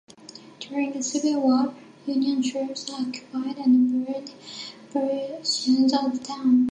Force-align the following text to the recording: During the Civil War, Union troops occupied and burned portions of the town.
During 0.59 0.93
the 0.93 1.03
Civil 1.03 1.41
War, 1.43 1.75
Union 2.07 2.41
troops 2.41 2.89
occupied 2.89 3.57
and 3.59 4.03
burned 4.07 4.33
portions 4.89 5.93
of 5.93 6.13
the 6.17 6.25
town. 6.25 6.69